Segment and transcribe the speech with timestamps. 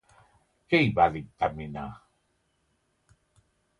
[0.73, 1.85] Què hi va dictaminar?